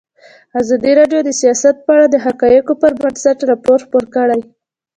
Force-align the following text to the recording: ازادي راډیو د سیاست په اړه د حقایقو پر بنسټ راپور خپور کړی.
ازادي 0.61 0.91
راډیو 0.99 1.19
د 1.25 1.29
سیاست 1.41 1.75
په 1.85 1.91
اړه 1.95 2.05
د 2.09 2.15
حقایقو 2.25 2.73
پر 2.81 2.91
بنسټ 3.01 3.37
راپور 3.51 3.77
خپور 3.85 4.03
کړی. 4.15 4.41